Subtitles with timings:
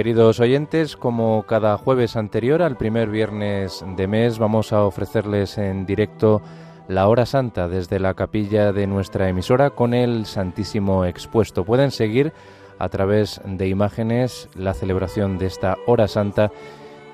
[0.00, 5.84] Queridos oyentes, como cada jueves anterior al primer viernes de mes, vamos a ofrecerles en
[5.84, 6.40] directo
[6.88, 11.66] la hora santa desde la capilla de nuestra emisora con el Santísimo expuesto.
[11.66, 12.32] Pueden seguir
[12.78, 16.50] a través de imágenes la celebración de esta hora santa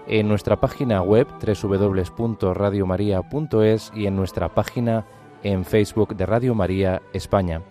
[0.07, 5.05] en nuestra página web www.radiomaria.es y en nuestra página
[5.43, 7.63] en Facebook de Radio María España.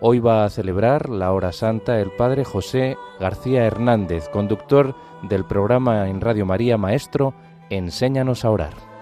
[0.00, 6.08] Hoy va a celebrar la hora santa el padre José García Hernández, conductor del programa
[6.08, 7.32] en Radio María Maestro,
[7.70, 8.95] Enséñanos a orar.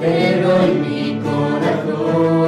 [0.00, 2.39] Te doy mi corazón,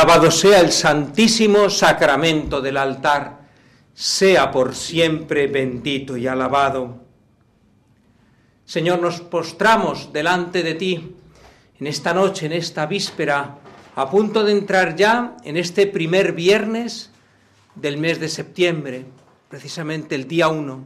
[0.00, 3.40] Alabado sea el santísimo sacramento del altar,
[3.92, 7.04] sea por siempre bendito y alabado.
[8.64, 11.16] Señor, nos postramos delante de ti
[11.78, 13.58] en esta noche, en esta víspera,
[13.94, 17.10] a punto de entrar ya en este primer viernes
[17.74, 19.04] del mes de septiembre,
[19.50, 20.82] precisamente el día 1.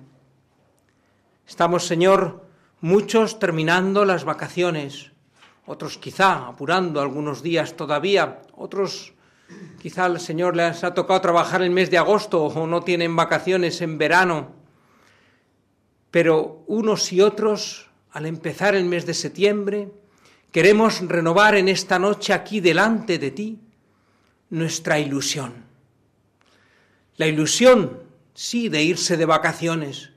[1.46, 2.48] Estamos, Señor,
[2.80, 5.12] muchos terminando las vacaciones,
[5.66, 9.14] otros quizá apurando algunos días todavía, otros
[9.80, 13.80] quizá al Señor les ha tocado trabajar el mes de agosto o no tienen vacaciones
[13.80, 14.52] en verano,
[16.10, 19.90] pero unos y otros, al empezar el mes de septiembre,
[20.52, 23.58] queremos renovar en esta noche aquí delante de ti
[24.50, 25.64] nuestra ilusión.
[27.16, 28.00] La ilusión,
[28.34, 30.10] sí, de irse de vacaciones,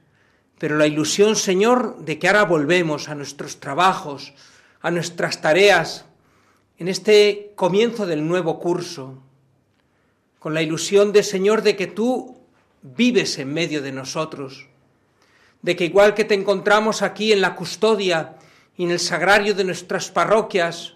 [0.60, 4.34] pero la ilusión, Señor, de que ahora volvemos a nuestros trabajos,
[4.82, 6.06] a nuestras tareas,
[6.78, 9.22] en este comienzo del nuevo curso,
[10.40, 12.38] con la ilusión de, Señor, de que tú
[12.82, 14.68] vives en medio de nosotros,
[15.62, 18.36] de que igual que te encontramos aquí en la custodia
[18.78, 20.94] y en el sagrario de nuestras parroquias,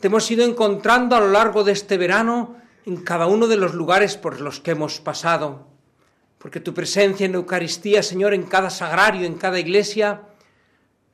[0.00, 3.74] te hemos ido encontrando a lo largo de este verano en cada uno de los
[3.74, 5.68] lugares por los que hemos pasado,
[6.38, 10.22] porque tu presencia en Eucaristía, Señor, en cada sagrario, en cada iglesia,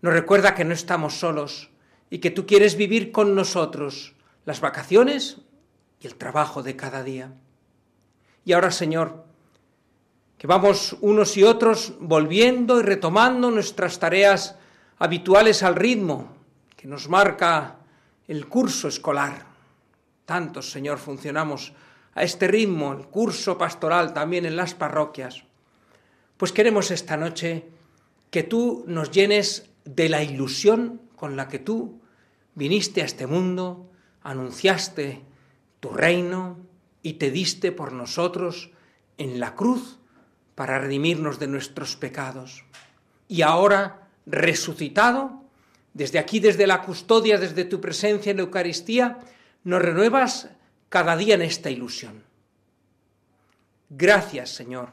[0.01, 1.69] nos recuerda que no estamos solos
[2.11, 4.15] y que tú quieres vivir con nosotros
[4.45, 5.39] las vacaciones
[6.01, 7.33] y el trabajo de cada día.
[8.45, 9.25] Y ahora, Señor,
[10.39, 14.57] que vamos unos y otros volviendo y retomando nuestras tareas
[14.99, 16.33] habituales al ritmo
[16.77, 17.77] que nos marca
[18.29, 19.47] el curso escolar.
[20.25, 21.73] Tantos, Señor, funcionamos
[22.15, 25.43] a este ritmo, el curso pastoral también en las parroquias.
[26.37, 27.67] Pues queremos esta noche
[28.31, 31.98] que tú nos llenes de la ilusión con la que tú
[32.59, 33.89] viniste a este mundo,
[34.23, 35.23] anunciaste
[35.79, 36.59] tu reino
[37.03, 38.73] y te diste por nosotros
[39.17, 40.01] en la cruz
[40.57, 42.65] para redimirnos de nuestros pecados.
[43.29, 45.45] Y ahora, resucitado,
[45.95, 49.19] desde aquí, desde la custodia, desde tu presencia en la Eucaristía,
[49.63, 50.51] nos renuevas
[50.89, 52.25] cada día en esta ilusión.
[53.89, 54.91] Gracias, Señor,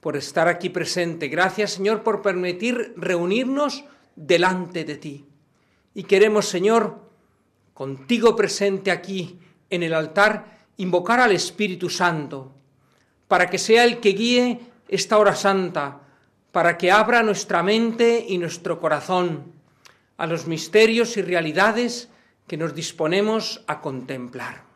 [0.00, 1.26] por estar aquí presente.
[1.26, 5.27] Gracias, Señor, por permitir reunirnos delante de ti.
[5.94, 7.00] Y queremos, Señor,
[7.74, 9.38] contigo presente aquí
[9.70, 12.52] en el altar, invocar al Espíritu Santo,
[13.26, 16.00] para que sea el que guíe esta hora santa,
[16.52, 19.52] para que abra nuestra mente y nuestro corazón
[20.16, 22.08] a los misterios y realidades
[22.46, 24.67] que nos disponemos a contemplar.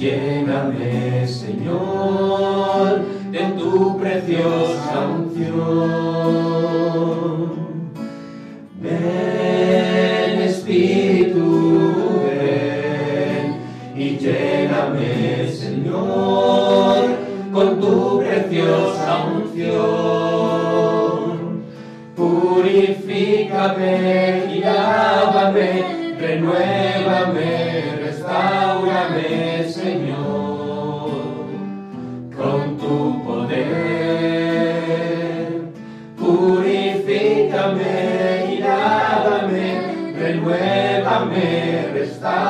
[0.00, 5.60] Lléname, Señor, de tu preciosa unción.
[8.80, 11.92] Ven, Espíritu,
[12.24, 13.60] ven
[13.94, 16.98] y lléname, Señor,
[17.52, 20.00] con tu preciosa unción.
[22.16, 23.94] Purifícame
[24.50, 27.59] y lávame renuévame,
[41.90, 42.49] renuévame,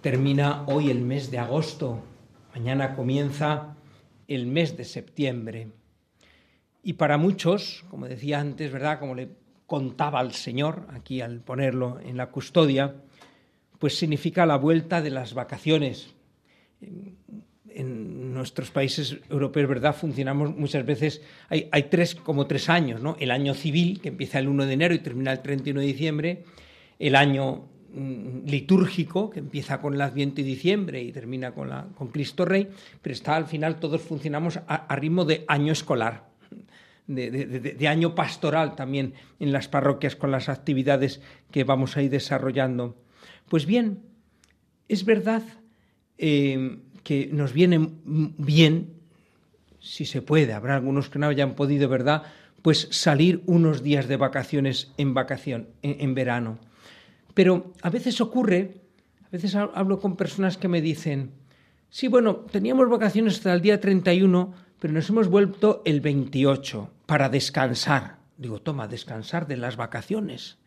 [0.00, 2.02] termina hoy el mes de agosto,
[2.54, 3.76] mañana comienza
[4.28, 5.68] el mes de septiembre.
[6.82, 8.98] Y para muchos, como decía antes, ¿verdad?
[8.98, 9.28] Como le
[9.66, 12.94] contaba al Señor, aquí al ponerlo en la custodia,
[13.78, 16.14] pues significa la vuelta de las vacaciones.
[16.80, 19.94] En nuestros países europeos, ¿verdad?
[19.94, 23.16] Funcionamos muchas veces, hay, tres, como tres años, ¿no?
[23.20, 26.44] El año civil, que empieza el 1 de enero y termina el 31 de diciembre,
[26.98, 32.08] el año litúrgico, que empieza con el Adviento y diciembre y termina con, la, con
[32.08, 32.68] Cristo Rey,
[33.02, 36.28] pero está al final todos funcionamos a, ritmo de año escolar,
[37.06, 41.20] de, año pastoral también en las parroquias con las actividades
[41.50, 42.96] que vamos a ir desarrollando.
[43.48, 44.00] Pues bien,
[44.88, 45.42] es verdad
[46.18, 48.94] eh, que nos viene bien,
[49.80, 52.22] si se puede, habrá algunos que no hayan podido, ¿verdad?
[52.62, 56.60] Pues salir unos días de vacaciones en vacación, en verano
[57.34, 58.80] pero a veces ocurre,
[59.24, 61.32] a veces hablo con personas que me dicen,
[61.88, 67.28] sí, bueno, teníamos vacaciones hasta el día 31, pero nos hemos vuelto el 28 para
[67.28, 68.18] descansar.
[68.38, 70.58] Digo, toma, descansar de las vacaciones.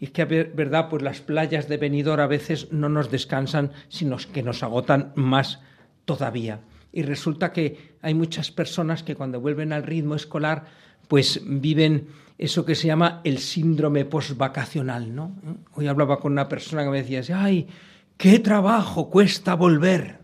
[0.00, 4.16] Y es que, verdad, pues las playas de Benidorm a veces no nos descansan, sino
[4.16, 5.60] que nos agotan más
[6.04, 6.60] todavía.
[6.92, 10.64] Y resulta que hay muchas personas que cuando vuelven al ritmo escolar,
[11.12, 12.06] pues viven
[12.38, 15.36] eso que se llama el síndrome postvacacional, ¿no?
[15.74, 17.68] Hoy hablaba con una persona que me decía, ay,
[18.16, 20.20] qué trabajo cuesta volver.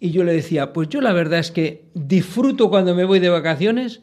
[0.00, 3.28] Y yo le decía, pues yo la verdad es que disfruto cuando me voy de
[3.28, 4.00] vacaciones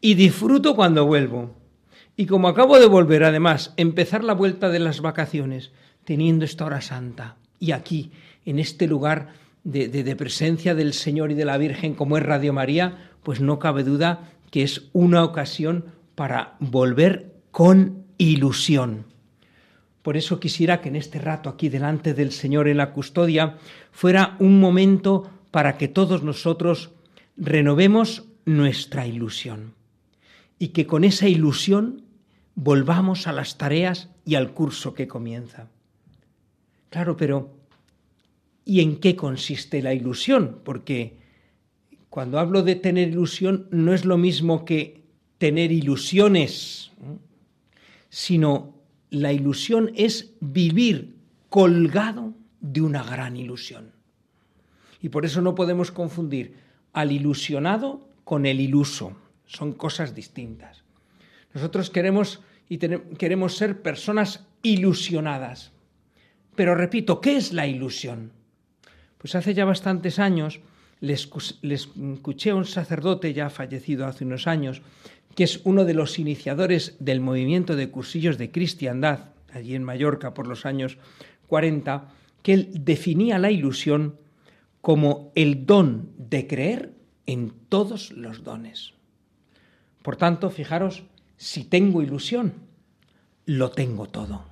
[0.00, 1.54] y disfruto cuando vuelvo.
[2.16, 5.70] Y como acabo de volver, además, empezar la vuelta de las vacaciones,
[6.04, 8.10] teniendo esta hora santa, y aquí,
[8.46, 9.34] en este lugar
[9.64, 13.58] de, de presencia del Señor y de la Virgen, como es Radio María, pues no
[13.58, 19.04] cabe duda que es una ocasión para volver con ilusión.
[20.00, 23.58] Por eso quisiera que en este rato aquí delante del Señor en la custodia
[23.90, 26.92] fuera un momento para que todos nosotros
[27.36, 29.74] renovemos nuestra ilusión
[30.60, 32.04] y que con esa ilusión
[32.54, 35.66] volvamos a las tareas y al curso que comienza.
[36.90, 37.56] Claro, pero
[38.64, 40.60] ¿y en qué consiste la ilusión?
[40.62, 41.23] Porque
[42.14, 45.02] cuando hablo de tener ilusión, no es lo mismo que
[45.38, 46.92] tener ilusiones,
[48.08, 48.76] sino
[49.10, 51.16] la ilusión es vivir
[51.48, 53.90] colgado de una gran ilusión.
[55.02, 56.54] Y por eso no podemos confundir
[56.92, 59.16] al ilusionado con el iluso.
[59.46, 60.84] Son cosas distintas.
[61.52, 65.72] Nosotros queremos y queremos ser personas ilusionadas.
[66.54, 68.30] Pero repito, ¿qué es la ilusión?
[69.18, 70.60] Pues hace ya bastantes años
[71.04, 71.28] les,
[71.62, 74.82] escuché a un sacerdote ya fallecido hace unos años,
[75.34, 80.34] que es uno de los iniciadores del movimiento de cursillos de cristiandad, allí en Mallorca
[80.34, 80.98] por los años
[81.48, 82.08] 40,
[82.42, 84.16] que él definía la ilusión
[84.80, 86.92] como el don de creer
[87.26, 88.92] en todos los dones.
[90.02, 91.04] Por tanto, fijaros,
[91.36, 92.54] si tengo ilusión,
[93.46, 94.44] lo tengo todo.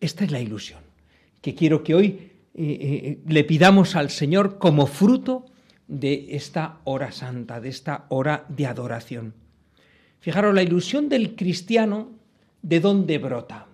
[0.00, 0.80] Esta es la ilusión
[1.42, 5.46] que quiero que hoy eh, le pidamos al Señor como fruto
[5.88, 9.34] de esta hora santa, de esta hora de adoración.
[10.20, 12.10] Fijaros, la ilusión del cristiano,
[12.62, 13.66] ¿de dónde brota?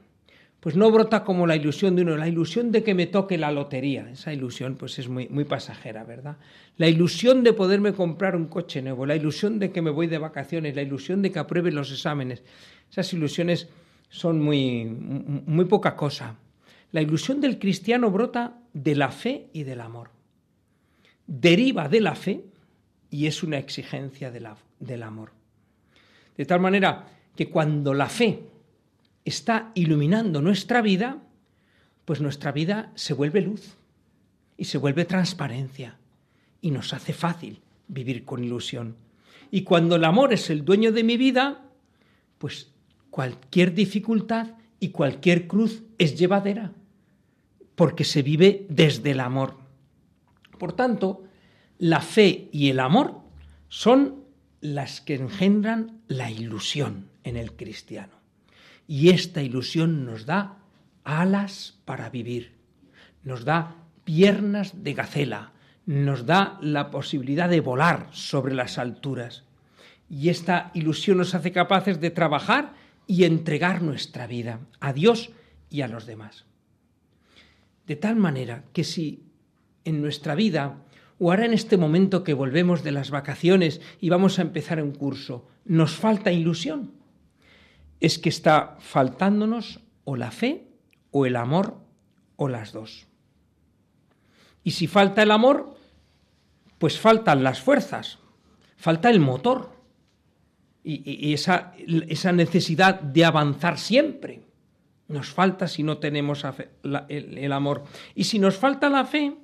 [0.61, 3.53] Pues no brota como la ilusión de uno, la ilusión de que me toque la
[3.53, 4.11] lotería.
[4.11, 6.37] Esa ilusión pues es muy, muy pasajera, ¿verdad?
[6.77, 10.19] La ilusión de poderme comprar un coche nuevo, la ilusión de que me voy de
[10.19, 12.43] vacaciones, la ilusión de que apruebe los exámenes.
[12.91, 13.69] Esas ilusiones
[14.09, 16.35] son muy, muy poca cosa.
[16.91, 20.11] La ilusión del cristiano brota de la fe y del amor.
[21.27, 22.45] Deriva de la fe
[23.11, 25.33] y es una exigencia del amor.
[26.37, 28.41] De tal manera que cuando la fe
[29.25, 31.19] está iluminando nuestra vida,
[32.07, 33.75] pues nuestra vida se vuelve luz
[34.57, 35.99] y se vuelve transparencia
[36.63, 38.97] y nos hace fácil vivir con ilusión.
[39.51, 41.67] Y cuando el amor es el dueño de mi vida,
[42.39, 42.73] pues
[43.11, 46.73] cualquier dificultad y cualquier cruz es llevadera
[47.79, 49.57] porque se vive desde el amor.
[50.59, 51.23] Por tanto,
[51.79, 53.21] la fe y el amor
[53.69, 54.25] son
[54.61, 58.15] las que engendran la ilusión en el cristiano.
[58.89, 60.59] Y esta ilusión nos da
[61.05, 62.57] alas para vivir,
[63.23, 65.53] nos da piernas de gacela,
[65.87, 69.45] nos da la posibilidad de volar sobre las alturas.
[70.11, 72.75] Y esta ilusión nos hace capaces de trabajar
[73.07, 75.31] y entregar nuestra vida a Dios
[75.71, 76.48] y a los demás.
[77.89, 79.25] De tal manera que si
[79.85, 80.85] en nuestra vida,
[81.19, 84.93] o ahora en este momento que volvemos de las vacaciones y vamos a empezar un
[84.93, 86.93] curso, nos falta ilusión,
[87.99, 90.69] es que está faltándonos o la fe
[91.11, 91.79] o el amor
[92.37, 93.07] o las dos.
[94.63, 95.75] Y si falta el amor,
[96.77, 98.19] pues faltan las fuerzas,
[98.77, 99.73] falta el motor
[100.85, 101.73] y, esa,
[102.09, 104.48] esa necesidad de avanzar siempre.
[105.09, 106.45] Nos falta si no tenemos
[107.09, 107.85] el, amor.
[108.15, 109.35] Y si nos falta la fe,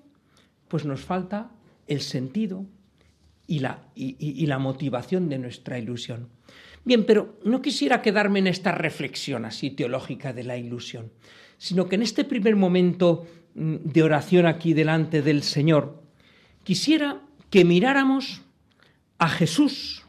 [0.69, 1.51] pues nos falta
[1.87, 2.67] el sentido
[3.47, 6.29] y la, y la motivación de nuestra ilusión.
[6.85, 11.13] Bien, pero no quisiera quedarme en esta reflexión así teológica de la ilusión,
[11.57, 16.03] sino que en este primer momento mm, de oración aquí delante del Señor,
[16.63, 18.43] quisiera que miráramos
[19.19, 20.04] a Jesús,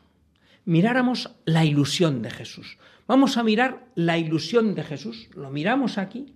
[0.65, 2.77] miráramos la ilusión de Jesús.
[3.07, 6.33] Vamos a mirar la ilusión de Jesús, lo miramos aquí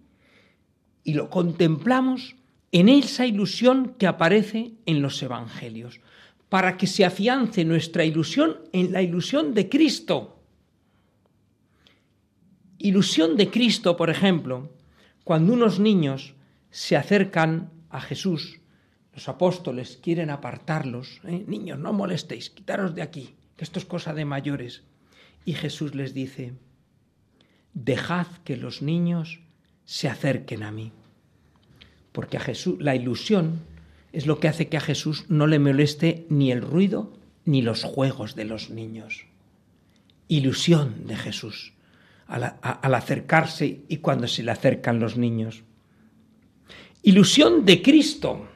[1.03, 2.36] y lo contemplamos
[2.71, 6.01] en esa ilusión que aparece en los Evangelios,
[6.50, 10.39] para que se afiance nuestra ilusión en la ilusión de Cristo.
[12.77, 14.69] Ilusión de Cristo, por ejemplo,
[15.24, 16.36] cuando unos niños
[16.69, 18.59] se acercan a Jesús,
[19.13, 21.43] los apóstoles quieren apartarlos, ¿eh?
[21.48, 24.84] niños, no molestéis, quitaros de aquí, esto es cosa de mayores.
[25.46, 26.54] Y Jesús les dice,
[27.74, 29.39] dejad que los niños
[29.86, 30.92] se acerquen a mí.
[32.12, 33.62] Porque a Jesús, la ilusión
[34.12, 37.13] es lo que hace que a Jesús no le moleste ni el ruido
[37.46, 39.25] ni los juegos de los niños.
[40.28, 41.74] Ilusión de Jesús
[42.28, 45.63] al, al acercarse y cuando se le acercan los niños.
[47.01, 48.48] Ilusión de Cristo,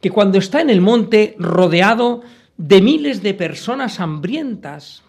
[0.00, 2.22] que cuando está en el monte rodeado
[2.58, 5.04] de miles de personas hambrientas,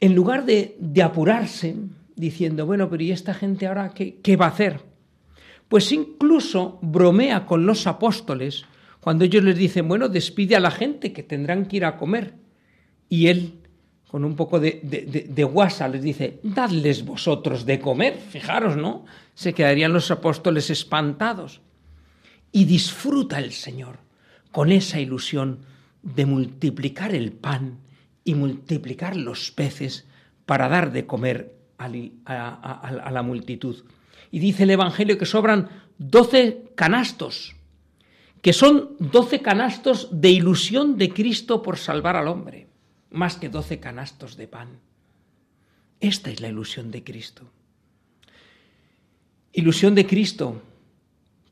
[0.00, 1.76] en lugar de, apurarse,
[2.16, 4.80] diciendo, bueno, pero ¿y esta gente ahora qué, qué va a hacer?
[5.68, 8.64] Pues incluso bromea con los apóstoles
[9.00, 12.34] cuando ellos les dicen, bueno, despide a la gente que tendrán que ir a comer.
[13.08, 13.60] Y él,
[14.08, 14.80] con un poco de,
[15.28, 18.18] de, guasa, les dice, dadles vosotros de comer.
[18.18, 19.04] Fijaros, ¿no?
[19.34, 21.60] Se quedarían los apóstoles espantados.
[22.50, 24.05] Y disfruta el Señor
[24.56, 25.58] con esa ilusión
[26.02, 27.76] de multiplicar el pan
[28.24, 30.06] y multiplicar los peces
[30.46, 33.84] para dar de comer a, la multitud.
[34.30, 37.54] Y dice el Evangelio que sobran doce canastos
[38.40, 42.66] que son doce canastos de ilusión de Cristo por salvar al hombre,
[43.10, 44.80] más que doce canastos de pan.
[46.00, 47.42] Esta es la ilusión de Cristo.
[49.52, 50.62] Ilusión de Cristo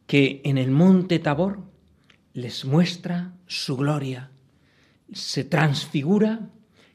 [0.07, 1.74] que en el monte Tabor
[2.35, 4.31] les muestra su gloria,
[5.13, 6.51] se transfigura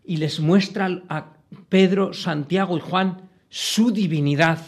[0.05, 1.33] y les muestra a
[1.69, 4.59] Pedro, Santiago y Juan su divinidad.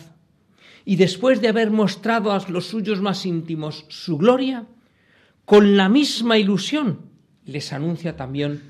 [0.85, 4.65] Y después de haber mostrado a los suyos más íntimos su gloria,
[5.45, 7.01] con la misma ilusión
[7.45, 8.61] les anuncia también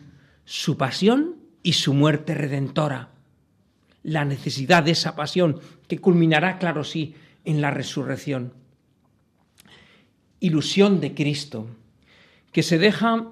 [0.44, 3.12] su pasión y su muerte redentora.
[4.04, 7.14] La necesidad de esa pasión que culminará, claro sí,
[7.46, 8.54] en la resurrección.
[10.40, 11.68] Ilusión de Cristo,
[12.52, 13.28] que se deja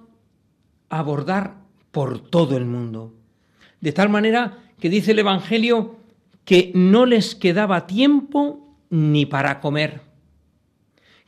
[0.90, 1.58] abordar
[1.92, 3.14] por todo el mundo.
[3.82, 5.98] De tal manera que dice el Evangelio
[6.46, 10.02] que no les quedaba tiempo ni para comer,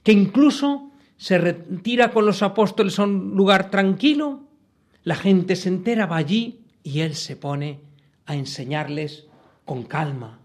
[0.03, 4.47] que incluso se retira con los apóstoles a un lugar tranquilo,
[5.03, 7.79] la gente se entera, va allí y él se pone
[8.25, 9.25] a enseñarles
[9.65, 10.39] con calma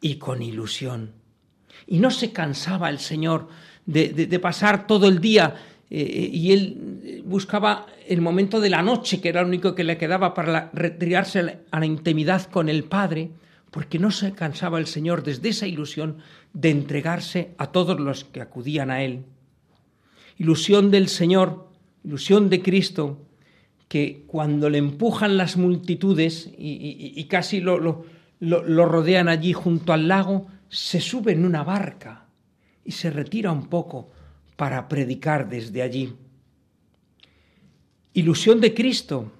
[0.00, 1.12] y con ilusión.
[1.86, 3.48] Y no se cansaba el Señor
[3.86, 5.54] de, pasar todo el día
[5.88, 9.84] eh, eh, y él buscaba el momento de la noche, que era lo único que
[9.84, 13.30] le quedaba para retirarse a la intimidad con el Padre,
[13.70, 16.18] porque no se cansaba el Señor desde esa ilusión
[16.52, 19.24] de entregarse a todos los que acudían a Él.
[20.38, 21.68] Ilusión del Señor,
[22.04, 23.22] ilusión de Cristo,
[23.88, 27.78] que cuando le empujan las multitudes y, casi lo,
[28.40, 32.26] lo rodean allí junto al lago, se sube en una barca
[32.84, 34.10] y se retira un poco
[34.56, 36.14] para predicar desde allí.
[38.12, 39.32] Ilusión de Cristo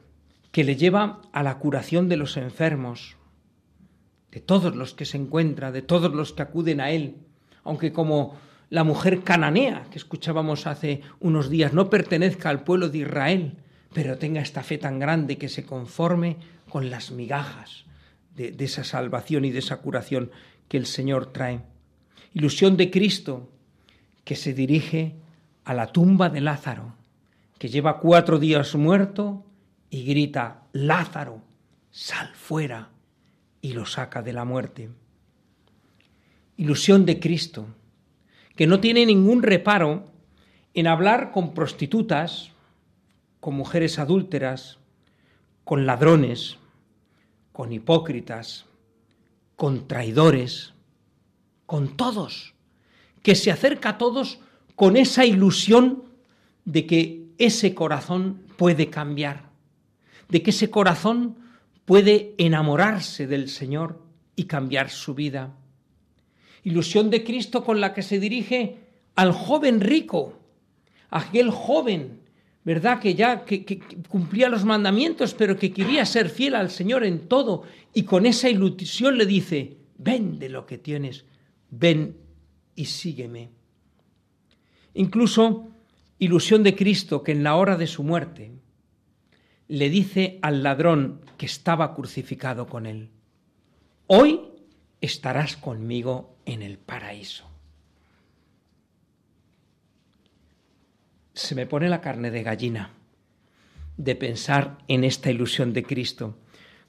[0.53, 3.17] que le lleva a la curación de los enfermos,
[4.31, 7.17] de todos los que se encuentra, de todos los que acuden a Él,
[7.65, 8.37] aunque como
[8.69, 13.59] la mujer cananea que escuchábamos hace unos días no pertenezca al pueblo de Israel,
[13.93, 16.37] pero tenga esta fe tan grande que se conforme
[16.69, 17.85] con las migajas
[18.35, 20.31] de, de esa salvación y de esa curación
[20.69, 21.61] que el Señor trae.
[22.35, 23.49] Ilusión de Cristo
[24.27, 25.15] que se dirige
[25.65, 26.97] a la tumba de Lázaro,
[27.59, 29.45] que lleva cuatro días muerto
[29.89, 31.43] y grita, Lázaro,
[31.93, 32.91] sal fuera
[33.63, 34.91] y lo saca de la muerte.
[36.57, 37.69] Ilusión de Cristo,
[38.57, 40.11] que no tiene ningún reparo
[40.75, 42.51] en hablar con prostitutas,
[43.39, 44.81] con mujeres adúlteras,
[45.63, 46.59] con ladrones,
[47.53, 48.67] con hipócritas,
[49.55, 50.75] con traidores,
[51.65, 52.56] con todos,
[53.27, 54.39] que se acerca a todos
[54.77, 56.05] con esa ilusión
[56.65, 59.51] de que ese corazón puede cambiar,
[60.29, 61.35] de que ese corazón
[61.87, 64.01] puede enamorarse del Señor
[64.37, 65.57] y cambiar su vida.
[66.63, 68.77] Ilusión de Cristo con la que se dirige
[69.17, 70.39] al joven rico,
[71.11, 72.21] aquel joven,
[72.63, 73.01] ¿verdad?
[73.01, 77.65] Que ya que, cumplía los mandamientos, pero que quería ser fiel al Señor en todo,
[77.93, 81.25] y con esa ilusión le dice, vende lo que tienes,
[81.73, 82.25] ven
[82.77, 83.51] y sígueme.
[84.95, 85.69] Incluso
[86.19, 88.53] ilusión de Cristo que en la hora de su muerte
[89.69, 93.11] le dice al ladrón que estaba crucificado con él,
[94.07, 94.41] hoy
[95.01, 97.51] estarás conmigo en el paraíso.
[101.35, 102.93] Se me pone la carne de gallina
[103.97, 106.39] de pensar en esta ilusión de Cristo.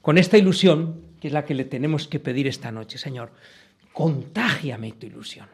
[0.00, 3.32] Con esta ilusión, que es la que le tenemos que pedir esta noche, Señor,
[3.92, 5.48] contágiame tu ilusión.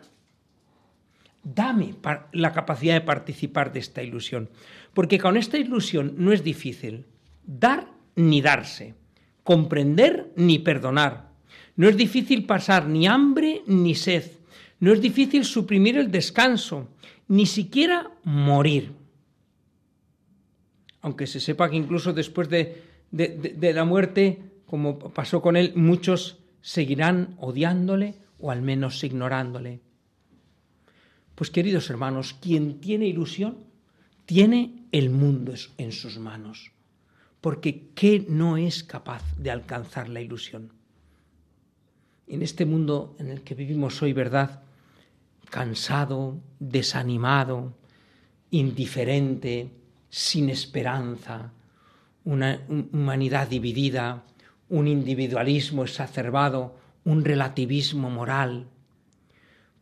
[1.45, 1.95] Dame
[2.33, 4.49] la capacidad de participar de esta ilusión,
[4.95, 7.05] porque con esta ilusión no es difícil
[7.47, 8.95] dar ni darse,
[9.43, 11.29] comprender ni perdonar.
[11.77, 14.25] No es difícil pasar ni hambre ni sed,
[14.81, 16.89] no es difícil suprimir el descanso,
[17.29, 18.93] ni siquiera morir.
[21.01, 26.39] Aunque se sepa que incluso después de, de, la muerte, como pasó con él, muchos
[26.61, 29.81] seguirán odiándole o al menos ignorándole.
[31.35, 33.59] Pues queridos hermanos, quien tiene ilusión,
[34.27, 36.75] tiene el mundo en sus manos
[37.45, 40.73] porque ¿qué no es capaz de alcanzar la ilusión?
[42.27, 44.63] En este mundo en el que vivimos hoy, ¿verdad?
[45.51, 47.77] Cansado, desanimado,
[48.51, 49.69] indiferente,
[50.09, 51.53] sin esperanza,
[52.25, 54.25] una humanidad dividida,
[54.71, 58.69] un individualismo exacerbado, un relativismo moral.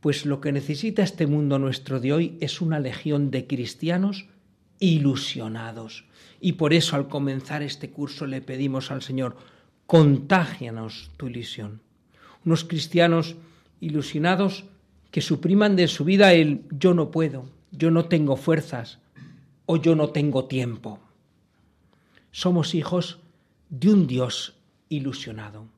[0.03, 4.27] Pues lo que necesita este mundo nuestro de hoy es una legión de cristianos
[4.81, 6.07] ilusionados,
[6.41, 9.37] y por eso al comenzar este curso le pedimos al Señor,
[9.87, 11.83] contágianos tu ilusión.
[12.45, 13.37] Unos cristianos
[13.81, 14.65] ilusionados
[15.13, 18.99] que supriman de su vida el yo no puedo, yo no tengo fuerzas
[19.67, 20.99] o yo no tengo tiempo.
[22.33, 23.21] Somos hijos
[23.71, 24.57] de un Dios
[24.89, 25.69] ilusionado.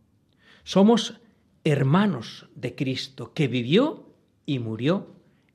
[0.63, 1.21] Somos
[1.63, 4.04] hermanos de Cristo que vivió
[4.47, 5.09] y murió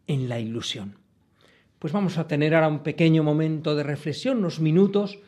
[0.07, 0.97] en la ilusión.
[1.77, 5.19] Pues vamos a tener ahora un pequeño momento de reflexión, unos minutos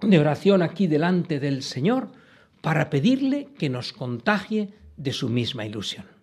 [0.00, 2.12] de oración aquí delante del Señor
[2.60, 6.17] para pedirle que nos contagie de su misma ilusión.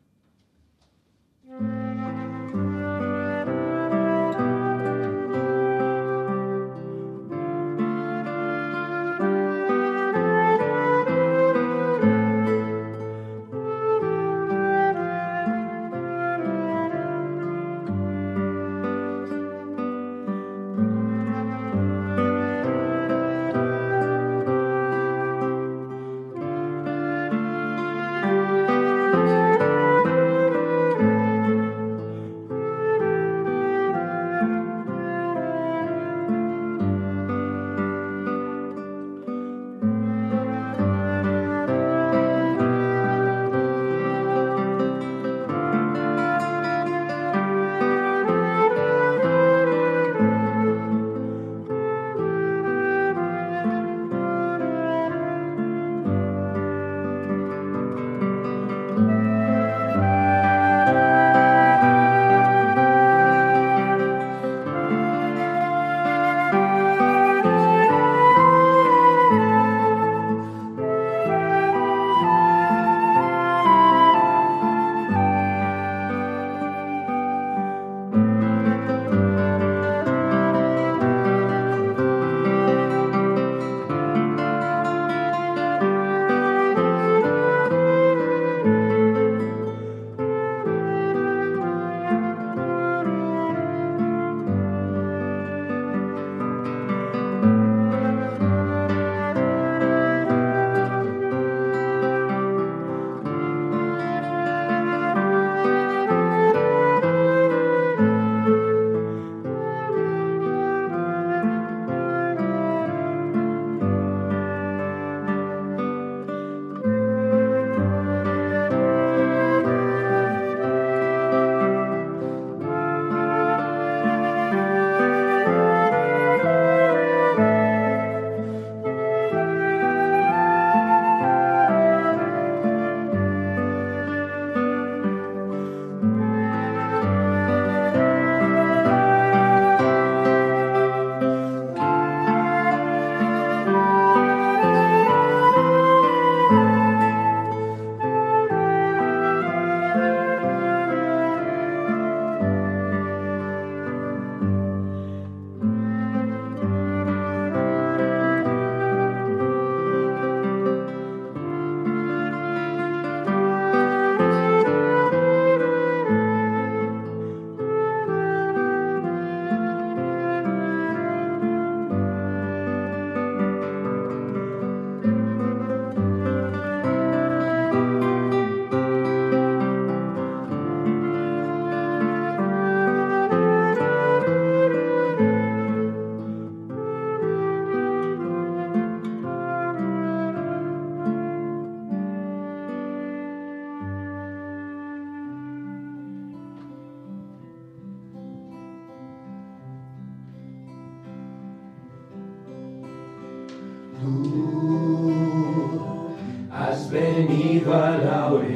[207.65, 208.54] Mi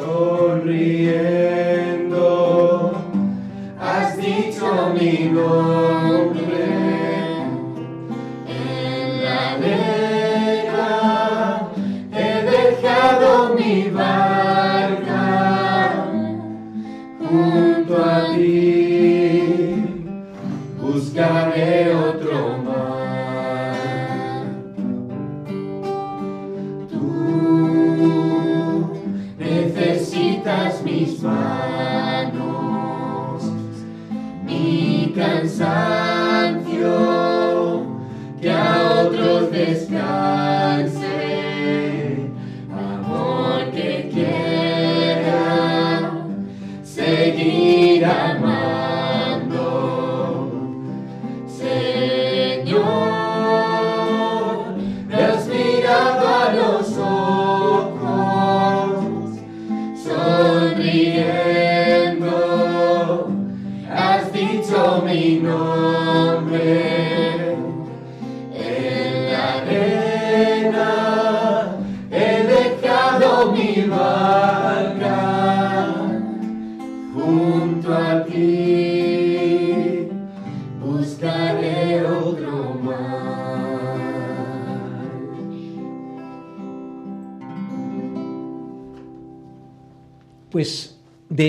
[0.00, 1.39] sonríe.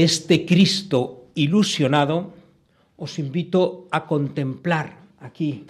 [0.03, 2.33] Este Cristo ilusionado
[2.97, 5.65] os invito a contemplar aquí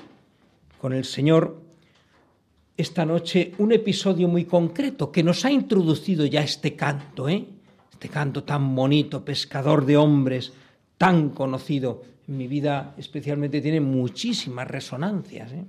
[0.80, 1.62] con el Señor
[2.78, 7.46] esta noche un episodio muy concreto que nos ha introducido ya este canto, ¿eh?
[7.92, 10.54] este canto tan bonito, pescador de hombres,
[10.98, 12.02] tan conocido.
[12.28, 15.52] En mi vida especialmente tiene muchísimas resonancias.
[15.52, 15.66] ¿eh?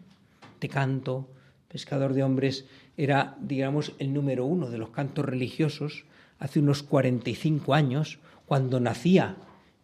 [0.55, 1.29] Este canto,
[1.69, 2.65] pescador de hombres,
[2.97, 6.05] era, digamos, el número uno de los cantos religiosos
[6.39, 8.19] hace unos 45 años,
[8.53, 9.37] cuando nacía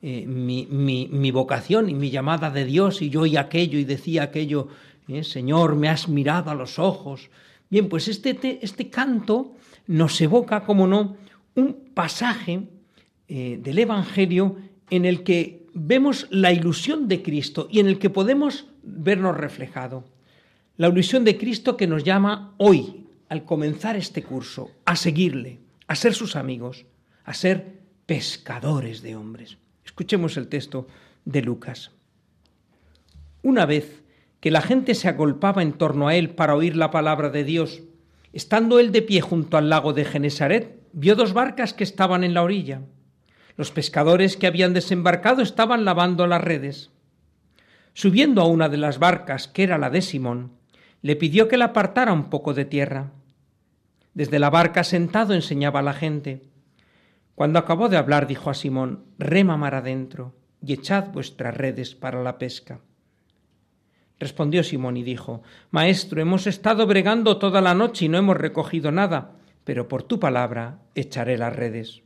[0.03, 3.85] eh, mi, mi, mi, vocación y mi llamada de Dios, y yo oía aquello y
[3.85, 4.69] decía aquello,
[5.09, 7.31] eh, Señor, me has mirado a los ojos.
[7.71, 9.55] Bien, pues este, te, este canto
[9.87, 11.17] nos evoca, como no,
[11.55, 12.69] un pasaje
[13.27, 14.57] eh, del Evangelio
[14.91, 20.05] en el que vemos la ilusión de Cristo y en el que podemos vernos reflejado.
[20.77, 25.95] La ilusión de Cristo que nos llama hoy, al comenzar este curso, a seguirle, a
[25.95, 26.85] ser sus amigos,
[27.25, 27.78] a ser
[28.09, 29.59] pescadores de hombres.
[29.85, 30.89] Escuchemos el texto
[31.27, 31.91] de Lucas.
[33.43, 34.03] Una vez
[34.41, 37.83] que la gente se agolpaba en torno a él para oír la palabra de Dios,
[38.33, 42.33] estando él de pie junto al lago de Genesaret, vio dos barcas que estaban en
[42.33, 42.81] la orilla.
[43.59, 46.91] Los pescadores que habían desembarcado estaban lavando las redes.
[47.93, 50.53] Subiendo a una de las barcas, que era la de Simón,
[51.03, 53.13] le pidió que la apartara un poco de tierra.
[54.15, 56.49] Desde la barca sentado enseñaba a la gente.
[57.39, 62.21] Cuando acabó de hablar, dijo a Simón, rema mar adentro y echad vuestras redes para
[62.21, 62.81] la pesca.
[64.19, 68.91] Respondió Simón y dijo, Maestro, hemos estado bregando toda la noche y no hemos recogido
[68.91, 72.03] nada, pero por tu palabra echaré las redes.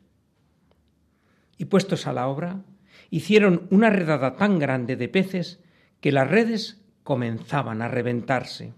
[1.57, 2.61] Y puestos a la obra,
[3.09, 5.61] hicieron una redada tan grande de peces
[6.03, 8.75] que las redes comenzaban a reventarse.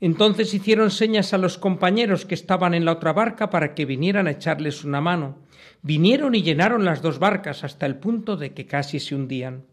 [0.00, 4.26] Entonces hicieron señas a los compañeros que estaban en la otra barca para que vinieran
[4.26, 5.38] a echarles una mano.
[5.82, 9.64] Vinieron y llenaron las dos barcas hasta el punto de que casi se hundían.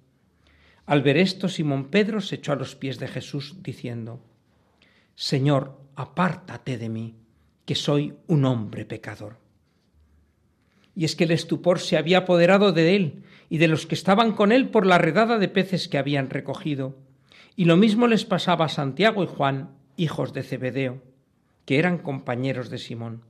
[0.86, 4.22] Al ver esto, Simón Pedro se echó a los pies de Jesús, diciendo,
[5.16, 7.16] Señor, apártate de mí,
[7.66, 9.38] que soy un hombre pecador.
[10.96, 14.34] Y es que el estupor se había apoderado de él y de los que estaban
[14.34, 16.98] con él por la redada de peces que habían recogido.
[17.56, 21.02] Y lo mismo les pasaba a Santiago y Juan, hijos de Zebedeo,
[21.66, 23.24] que eran compañeros de Simón.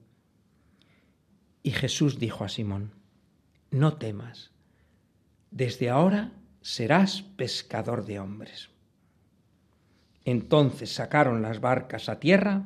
[1.64, 2.92] Y Jesús dijo a Simón,
[3.72, 4.52] No temas,
[5.50, 8.70] desde ahora serás pescador de hombres.
[10.26, 12.66] Entonces sacaron las barcas a tierra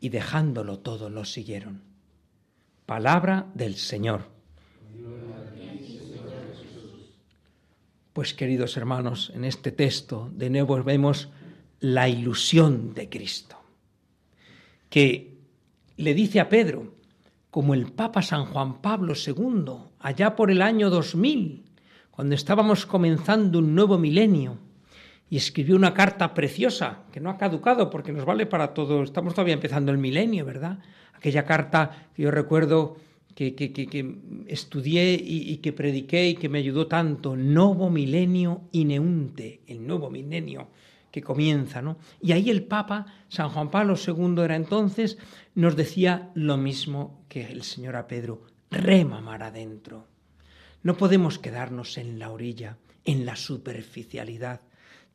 [0.00, 1.82] y dejándolo todo los siguieron.
[2.86, 4.24] Palabra del Señor.
[8.12, 11.30] Pues queridos hermanos, en este texto de nuevo vemos
[11.80, 13.56] la ilusión de Cristo,
[14.88, 15.38] que
[15.96, 16.94] le dice a Pedro,
[17.50, 21.64] como el Papa San Juan Pablo II, allá por el año 2000,
[22.10, 24.58] cuando estábamos comenzando un nuevo milenio,
[25.28, 29.32] y escribió una carta preciosa, que no ha caducado porque nos vale para todo, estamos
[29.32, 30.80] todavía empezando el milenio, ¿verdad?
[31.14, 32.96] Aquella carta que yo recuerdo
[33.34, 34.16] que, que, que,
[34.48, 40.10] estudié y, y, que prediqué y que me ayudó tanto, Novo Milenio Ineunte, el nuevo
[40.10, 40.68] milenio
[41.10, 41.98] que comienza, ¿no?
[42.20, 45.18] Y ahí el Papa, San Juan Pablo II era entonces,
[45.54, 50.06] nos decía lo mismo que el Señor a Pedro, rema mar adentro.
[50.82, 54.60] No podemos quedarnos en la orilla, en la superficialidad.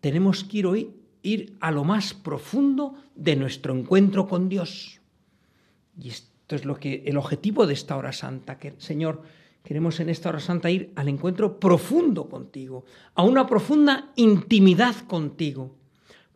[0.01, 5.01] Tenemos que ir hoy ir a lo más profundo de nuestro encuentro con Dios.
[5.99, 9.23] Y esto es lo que el objetivo de esta hora santa, que Señor,
[9.63, 15.75] queremos en esta hora santa ir al encuentro profundo contigo, a una profunda intimidad contigo,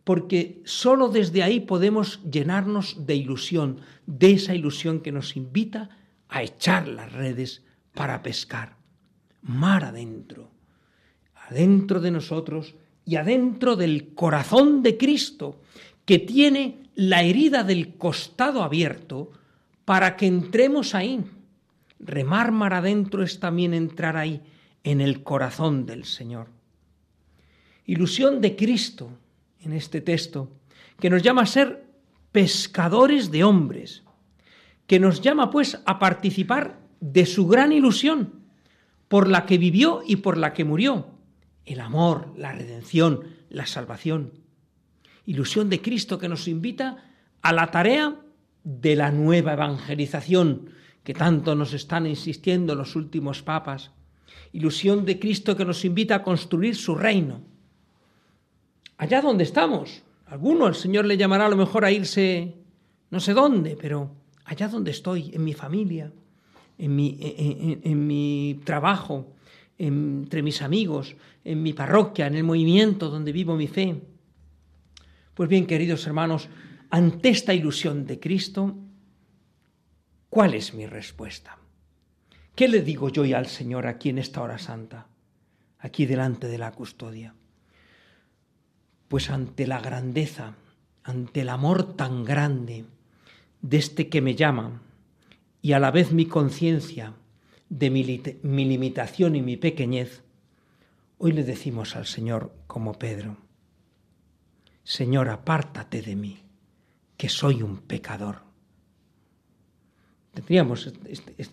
[0.04, 5.90] porque sólo desde ahí podemos llenarnos de ilusión, de esa ilusión que nos invita
[6.28, 7.62] a echar las redes
[7.94, 8.76] para pescar.
[9.42, 10.50] Mar adentro,
[11.48, 15.60] adentro de nosotros y adentro del corazón de Cristo,
[16.04, 19.30] que tiene la herida del costado abierto
[19.84, 21.24] para que entremos ahí.
[21.98, 24.42] Remar mar adentro es también entrar ahí,
[24.82, 26.48] en el corazón del Señor.
[27.84, 29.10] Ilusión de Cristo
[29.62, 30.50] en este texto,
[30.98, 31.84] que nos llama a ser
[32.32, 34.02] pescadores de hombres,
[34.86, 38.40] que nos llama pues a participar de su gran ilusión,
[39.08, 41.08] por la que vivió y por la que murió,
[41.66, 44.32] el amor, la redención, la salvación.
[45.26, 47.10] Ilusión de Cristo que nos invita
[47.42, 48.20] a la tarea
[48.64, 50.70] de la nueva evangelización
[51.04, 53.90] que tanto nos están insistiendo los últimos papas.
[54.52, 57.42] Ilusión de Cristo que nos invita a construir su reino.
[59.00, 60.02] Allá donde estamos.
[60.26, 62.54] Alguno el Señor le llamará a lo mejor a irse
[63.08, 64.10] no sé dónde, pero
[64.44, 66.12] allá donde estoy, en mi familia,
[66.76, 69.32] en mi, en, mi trabajo,
[69.78, 74.02] entre mis amigos, en mi parroquia, en el movimiento donde vivo mi fe.
[75.32, 76.50] Pues bien, queridos hermanos,
[76.90, 78.76] ante esta ilusión de Cristo,
[80.28, 81.56] ¿cuál es mi respuesta?
[82.54, 85.06] ¿Qué le digo yo y al Señor aquí en esta hora santa,
[85.78, 87.34] aquí delante de la custodia?
[89.10, 90.54] Pues ante la grandeza,
[91.02, 92.84] ante el amor tan grande
[93.60, 94.82] de este que me llama,
[95.60, 97.14] y a la vez mi conciencia
[97.68, 100.22] de mi, limitación y mi pequeñez,
[101.18, 103.36] hoy le decimos al Señor como Pedro,
[104.84, 106.44] Señor, apártate de mí,
[107.16, 108.42] que soy un pecador.
[110.34, 110.88] Tendríamos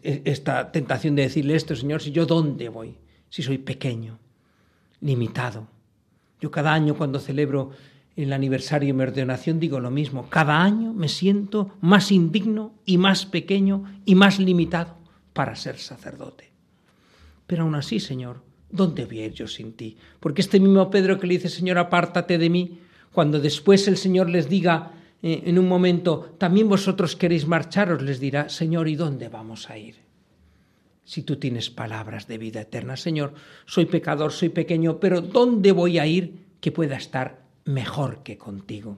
[0.04, 4.20] esta tentación de decirle esto, Señor, si yo dónde voy, si soy pequeño,
[5.02, 5.76] limitado.
[6.39, 7.71] Yo cada año cuando celebro
[8.15, 10.28] el aniversario de mi ordenación digo lo mismo.
[10.30, 14.97] Cada año me siento más indigno y más pequeño y más limitado
[15.34, 16.50] para ser sacerdote.
[17.45, 19.97] Pero aún así, Señor, ¿dónde voy a ir yo sin ti?
[20.19, 22.80] Porque este mismo Pedro que le dice, Señor, apártate de mí,
[23.12, 28.19] cuando después el Señor les diga eh, en un momento, también vosotros queréis marcharos, les
[28.19, 30.07] dirá, Señor, ¿y dónde vamos a ir?
[31.08, 33.34] Si tú tienes palabras de vida eterna, Señor,
[33.65, 38.98] soy pecador, soy pequeño, pero ¿dónde voy a ir que pueda estar mejor que contigo.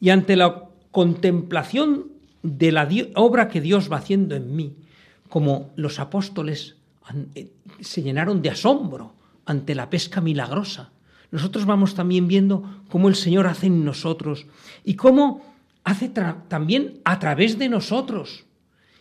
[0.00, 4.76] Y ante la contemplación de la obra que Dios va haciendo en mí,
[5.28, 6.76] como los apóstoles
[7.36, 10.90] eh, se llenaron de asombro ante la pesca milagrosa,
[11.30, 14.46] nosotros vamos también viendo cómo el Señor hace en nosotros
[14.84, 15.42] y cómo
[15.84, 18.44] hace también a través de nosotros.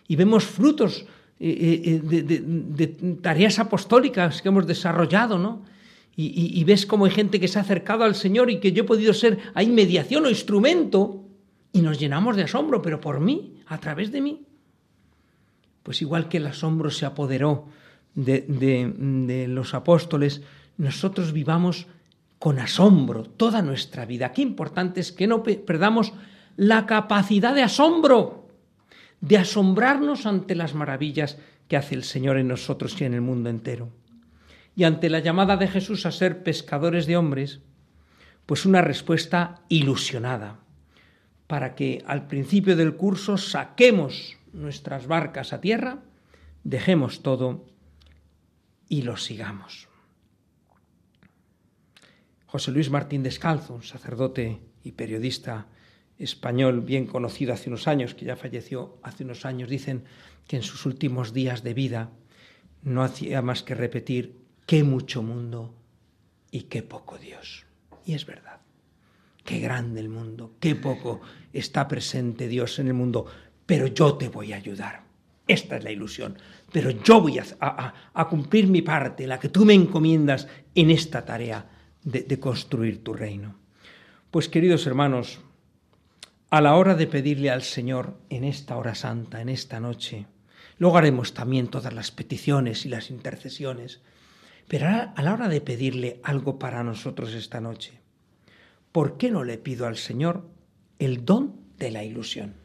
[0.07, 1.05] Y vemos frutos
[1.39, 2.87] eh, eh, de, de,
[3.21, 5.63] tareas apostólicas que hemos desarrollado, ¿no?
[6.17, 8.87] y, ves cómo hay gente que se ha acercado al Señor y que yo he
[8.87, 11.25] podido ser ahí mediación o instrumento
[11.73, 14.45] y nos llenamos de asombro, pero por mí, a través de mí.
[15.83, 17.65] Pues igual que el asombro se apoderó
[18.13, 20.41] de, de los apóstoles,
[20.77, 21.87] nosotros vivamos
[22.39, 24.31] con asombro toda nuestra vida.
[24.31, 26.13] Qué importante es que no perdamos
[26.55, 28.44] la capacidad de asombro,
[29.25, 33.49] de asombrarnos ante las maravillas que hace el Señor en nosotros y en el mundo
[33.49, 33.91] entero
[34.75, 37.61] y ante la llamada de Jesús a ser pescadores de hombres,
[38.45, 40.59] pues una respuesta ilusionada,
[41.47, 45.99] para que al principio del curso saquemos nuestras barcas a tierra,
[46.63, 47.65] dejemos todo
[48.89, 49.87] y los sigamos.
[52.45, 55.67] José Luis Martín Descalzo, un sacerdote y periodista
[56.19, 60.03] español bien conocido hace unos años, que ya falleció hace unos años, dicen
[60.47, 62.09] que en sus últimos días de vida
[62.83, 65.73] no hacía más que repetir qué mucho mundo
[66.51, 67.65] y qué poco Dios.
[68.05, 68.59] Y es verdad,
[69.43, 73.25] qué grande el mundo, qué poco está presente Dios en el mundo,
[73.65, 75.03] pero yo te voy a ayudar.
[75.47, 76.37] Esta es la ilusión,
[76.71, 81.69] pero yo voy a, cumplir mi parte, la que tú me encomiendas en esta tarea
[82.03, 83.55] de, construir tu reino.
[84.31, 85.39] Pues queridos hermanos,
[86.49, 90.27] a la hora de pedirle al Señor en esta hora santa, en esta noche,
[90.77, 94.01] luego haremos también todas las peticiones y las intercesiones,
[94.67, 97.99] pero a la hora de pedirle algo para nosotros esta noche,
[98.91, 100.47] ¿por qué no le pido al Señor
[100.99, 102.55] el don de la ilusión?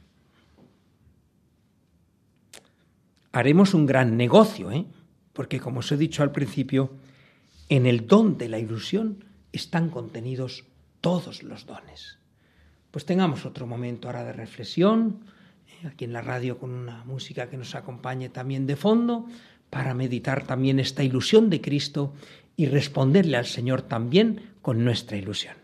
[3.32, 4.86] Haremos un gran negocio, ¿eh?
[5.32, 6.92] porque como os he dicho al principio,
[7.68, 10.64] en el don de la ilusión están contenidos
[11.00, 12.19] todos los dones.
[12.90, 15.20] Pues tengamos otro momento ahora de reflexión,
[15.82, 15.88] ¿eh?
[15.88, 19.26] aquí en la radio con una música que nos acompañe también de fondo,
[19.70, 22.12] para meditar también esta ilusión de Cristo
[22.56, 25.54] y responderle al Señor también con nuestra ilusión.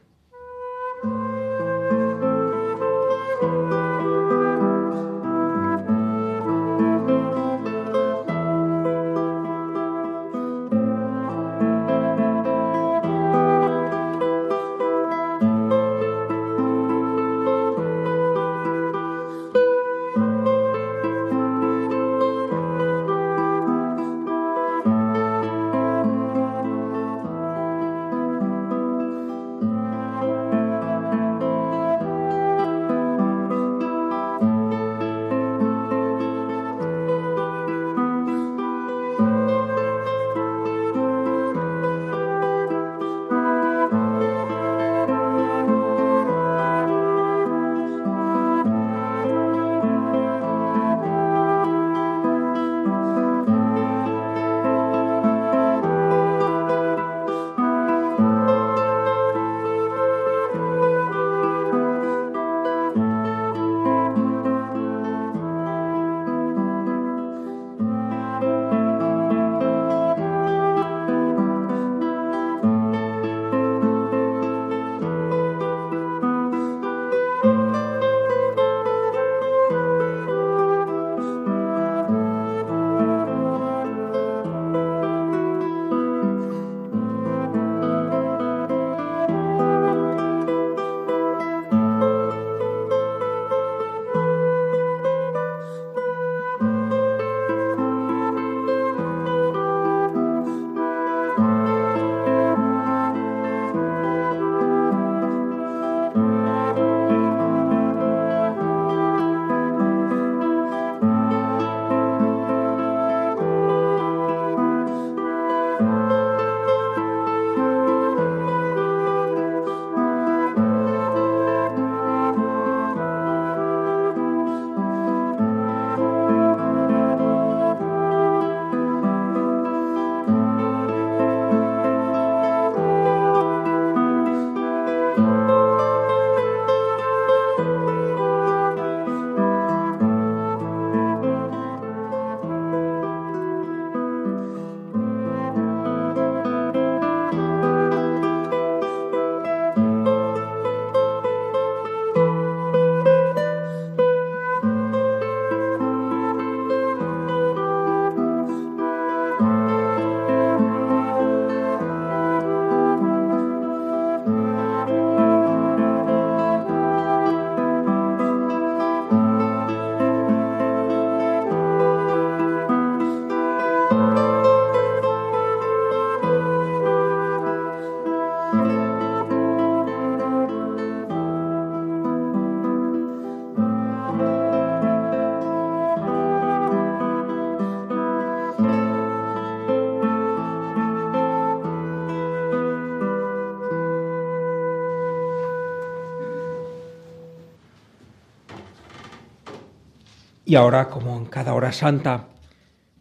[200.48, 202.28] Y ahora, como en cada hora santa,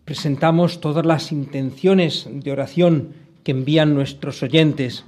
[0.03, 5.05] presentamos todas las intenciones de oración que envían nuestros oyentes,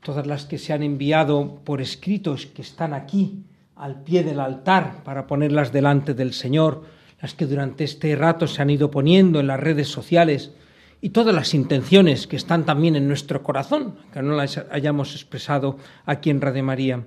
[0.00, 3.42] todas las que se han enviado por escritos que están aquí
[3.74, 6.84] al pie del altar para ponerlas delante del Señor,
[7.20, 10.52] las que durante este rato se han ido poniendo en las redes sociales
[11.00, 15.78] y todas las intenciones que están también en nuestro corazón, que no las hayamos expresado
[16.06, 17.04] aquí en Radio María.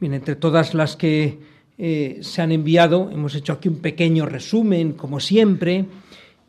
[0.00, 3.08] Bien, entre todas las que eh, se han enviado.
[3.12, 5.86] Hemos hecho aquí un pequeño resumen, como siempre,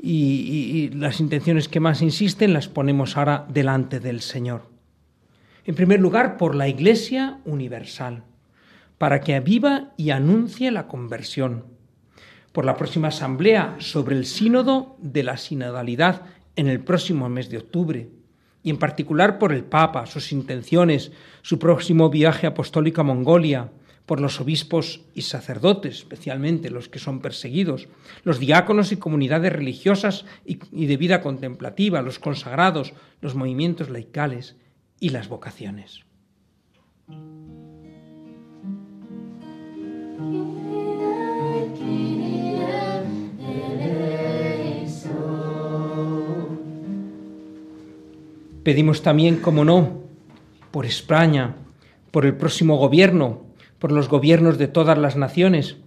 [0.02, 4.64] y, las intenciones que más insisten las ponemos ahora delante del Señor.
[5.66, 8.24] En primer lugar, por la Iglesia universal,
[8.98, 11.66] para que aviva y anuncie la conversión.
[12.52, 16.24] Por la próxima asamblea sobre el sínodo de la sinodalidad
[16.56, 18.10] en el próximo mes de octubre.
[18.64, 21.12] Y en particular por el Papa, sus intenciones,
[21.44, 23.70] su próximo viaje apostólico a Mongolia,
[24.10, 27.88] por los obispos y sacerdotes, especialmente los que son perseguidos,
[28.24, 34.56] los diáconos y comunidades religiosas y, de vida contemplativa, los consagrados, los movimientos laicales
[35.00, 36.06] y las vocaciones.
[48.64, 50.02] Pedimos también, como no,
[50.72, 51.58] por España,
[52.10, 53.49] por el próximo gobierno,
[53.80, 55.78] por los gobiernos de todas las naciones,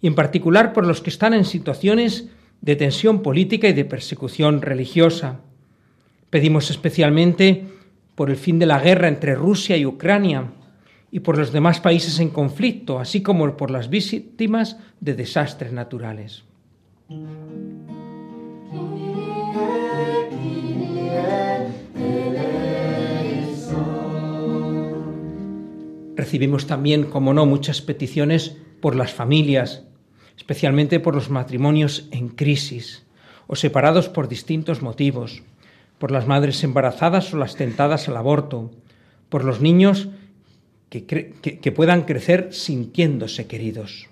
[0.00, 2.28] y en particular por los que están en situaciones
[2.60, 5.40] de tensión política y de persecución religiosa.
[6.30, 7.64] Pedimos especialmente
[8.14, 10.52] por el fin de la guerra entre Rusia y Ucrania
[11.10, 16.44] y por los demás países en conflicto, así como por las víctimas de desastres naturales.
[26.16, 29.84] Recibimos también, como no, muchas peticiones por las familias,
[30.36, 33.04] especialmente por los matrimonios en crisis
[33.46, 35.42] o separados por distintos motivos,
[35.98, 38.70] por las madres embarazadas o las tentadas al aborto,
[39.28, 40.08] por los niños
[40.90, 44.08] que, que puedan crecer sintiéndose queridos.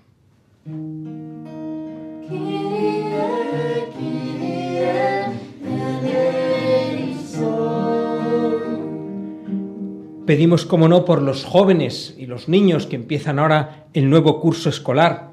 [10.31, 14.69] Pedimos, como no, por los jóvenes y los niños que empiezan ahora el nuevo curso
[14.69, 15.31] escolar,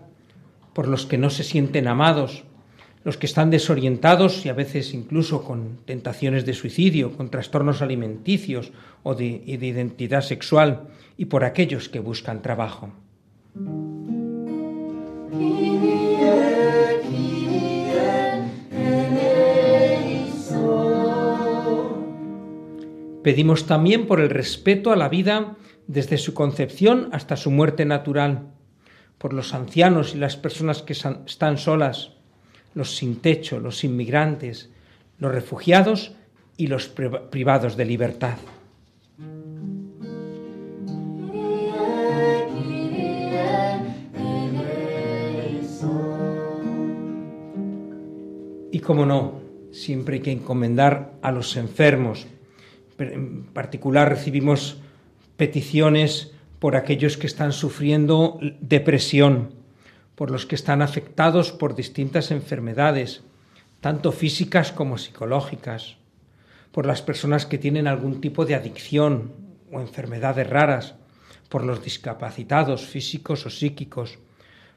[0.72, 2.42] por los que no se sienten amados,
[3.04, 8.72] los que están desorientados y a veces incluso con tentaciones de suicidio, con trastornos alimenticios
[9.04, 12.90] o de, de identidad sexual, y por aquellos que buscan trabajo.
[23.28, 28.54] Pedimos también por el respeto a la vida desde su concepción hasta su muerte natural,
[29.18, 32.12] por los ancianos y las personas que están solas,
[32.72, 34.70] los sin techo, los inmigrantes,
[35.18, 36.12] los refugiados
[36.56, 38.38] y los privados de libertad.
[48.72, 52.26] Y como no, siempre hay que encomendar a los enfermos,
[52.98, 54.80] en particular recibimos
[55.36, 59.54] peticiones por aquellos que están sufriendo depresión,
[60.14, 63.22] por los que están afectados por distintas enfermedades,
[63.80, 65.96] tanto físicas como psicológicas,
[66.72, 69.32] por las personas que tienen algún tipo de adicción
[69.72, 70.94] o enfermedades raras,
[71.48, 74.18] por los discapacitados físicos o psíquicos,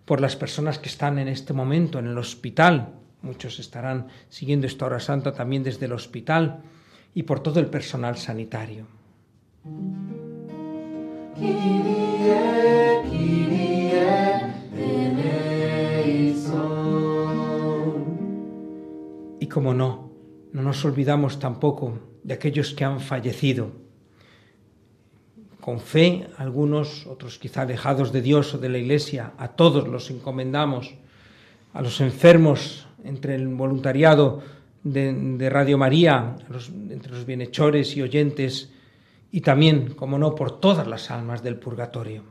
[0.06, 4.86] por las personas que están en este momento en el hospital, muchos estarán siguiendo esta
[4.86, 6.62] hora santa también desde el hospital,
[7.14, 8.86] y por todo el personal sanitario.
[19.40, 20.12] Y como no,
[20.54, 23.72] no nos olvidamos tampoco de aquellos que han fallecido.
[25.60, 30.10] Con fe, algunos, otros quizá alejados de Dios o de la Iglesia, a todos los
[30.10, 30.96] encomendamos,
[31.74, 34.42] a los enfermos entre el voluntariado
[34.84, 36.36] de, Radio María,
[36.90, 38.72] entre los bienhechores y oyentes,
[39.32, 42.24] y también, como no, por todas las almas del purgatorio.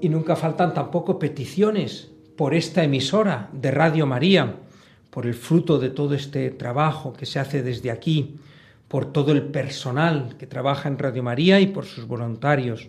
[0.00, 4.56] Y nunca faltan tampoco peticiones por esta emisora de Radio María,
[5.10, 8.36] por el fruto de todo este trabajo que se hace desde aquí,
[8.88, 12.88] por todo el personal que trabaja en Radio María y por sus voluntarios,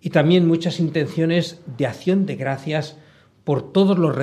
[0.00, 2.96] y también muchas intenciones de acción de gracias
[3.44, 4.16] por todos los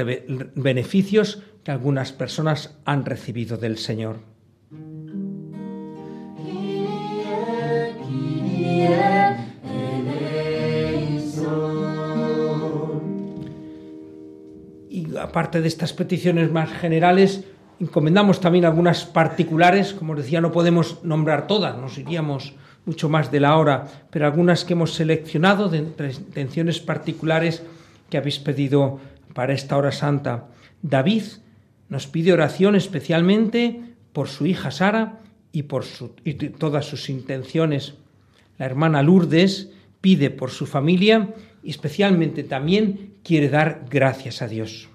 [0.55, 4.20] beneficios que algunas personas han recibido del Señor.
[14.89, 17.45] Y aparte de estas peticiones más generales,
[17.80, 22.53] encomendamos también algunas particulares, como decía, no podemos nombrar todas, nos iríamos
[22.86, 27.63] mucho más de la hora, pero algunas que hemos seleccionado de intenciones particulares
[28.09, 28.99] que habéis pedido
[29.34, 30.45] para esta hora santa.
[30.82, 31.23] David
[31.89, 33.82] nos pide oración especialmente
[34.13, 35.19] por su hija Sara
[35.51, 35.84] y por
[36.57, 37.95] todas sus intenciones.
[38.57, 39.69] La hermana Lourdes
[40.01, 44.88] pide por su familia y especialmente también quiere dar gracias a Dios.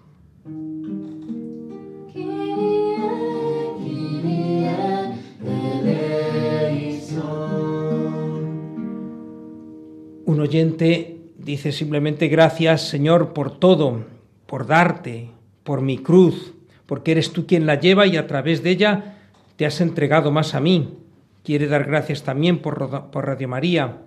[10.31, 14.05] Un oyente dice simplemente gracias Señor por todo,
[14.47, 15.33] por darte,
[15.65, 16.55] por mi cruz,
[16.87, 19.17] porque eres tú quien la lleva y a través de ella
[19.57, 20.99] te has entregado más a mí.
[21.43, 24.03] Quiere dar gracias también por, por Radio María,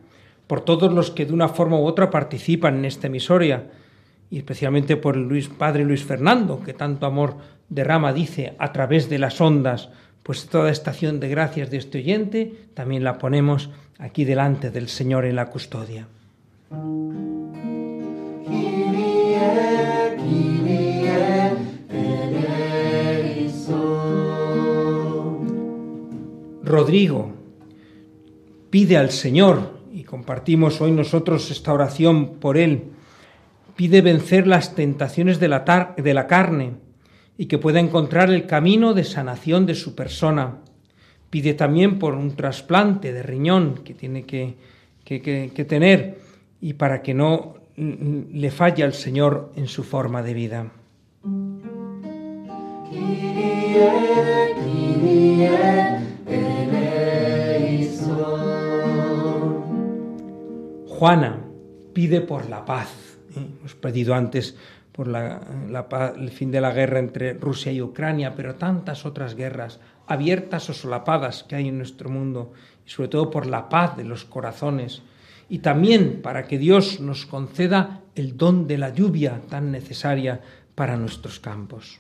[0.48, 3.70] por todos los que de una forma u otra participan en esta emisoria,
[4.30, 7.36] y especialmente por el Luis, Padre Luis Fernando, que tanto amor
[7.68, 9.90] derrama, dice, a través de las ondas,
[10.24, 14.90] pues toda esta acción de gracias de este oyente también la ponemos aquí delante del
[14.90, 16.08] Señor en la custodia.
[26.64, 27.32] Rodrigo
[28.72, 32.86] pide al Señor, y compartimos hoy nosotros esta oración por él,
[33.76, 36.74] pide vencer las tentaciones de la, de la carne
[37.38, 40.58] y que pueda encontrar el camino de sanación de su persona.
[41.34, 44.54] Pide también por un trasplante de riñón que tiene que,
[45.04, 46.20] que tener
[46.62, 50.72] y para que no le falle al Señor en su forma de vida.
[60.88, 61.40] Juana
[61.94, 63.18] pide por la paz.
[63.36, 63.40] ¿eh?
[63.60, 64.56] Hemos pedido antes
[64.92, 65.42] por la,
[66.16, 70.74] el fin de la guerra entre Rusia y Ucrania, pero tantas otras guerras abiertas o
[70.74, 72.54] solapadas que hay en nuestro mundo,
[72.86, 75.02] y sobre todo por la paz de los corazones,
[75.50, 80.42] y también para que Dios nos conceda el don de la lluvia tan necesaria
[80.76, 82.00] para nuestros campos.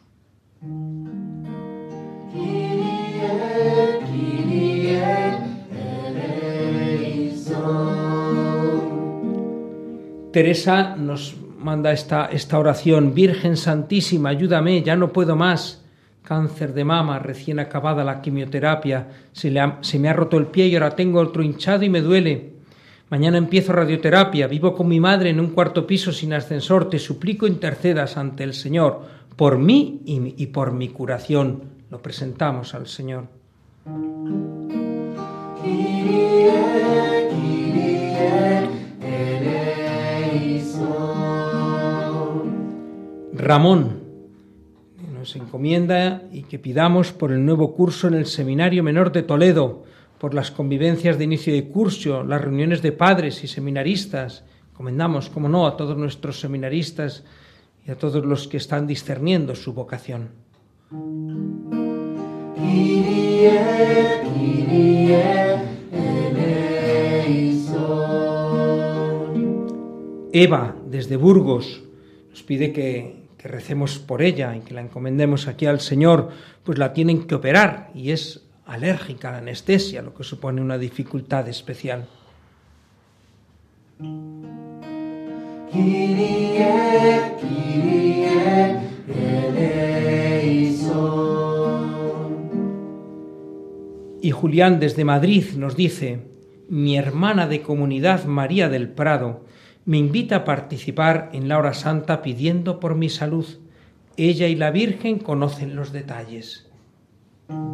[10.31, 15.82] Teresa nos manda esta, esta oración, Virgen Santísima, ayúdame, ya no puedo más.
[16.24, 19.51] Cáncer de mama, recién acabada la quimioterapia, se,
[19.99, 22.53] me ha roto el pie y ahora tengo otro hinchado y me duele.
[23.09, 27.45] Mañana empiezo radioterapia, vivo con mi madre en un cuarto piso sin ascensor, te suplico
[27.45, 29.01] intercedas ante el Señor
[29.36, 31.63] por mí y por mi curación.
[31.91, 33.28] Lo presentamos al Señor.
[43.34, 44.02] Ramón
[45.24, 49.86] nos encomienda y que pidamos por el nuevo curso en el Seminario Menor de Toledo,
[50.19, 54.43] por las convivencias de inicio de curso, las reuniones de padres y seminaristas.
[54.74, 57.24] Encomendamos, como no, a todos nuestros seminaristas
[57.88, 60.28] y a todos los que están discerniendo su vocación.
[70.34, 71.82] Eva, desde Burgos,
[72.30, 76.29] nos pide que que recemos por ella y que la encomendemos aquí al Señor,
[76.63, 80.77] pues la tienen que operar y es alérgica a la anestesia, lo que supone una
[80.77, 82.07] dificultad especial.
[94.21, 96.19] Y Julián desde Madrid nos dice,
[96.69, 99.43] mi hermana de comunidad María del Prado,
[99.86, 103.45] me invita a participar en la hora santa pidiendo por mi salud.
[104.15, 106.69] Ella y la Virgen conocen los detalles.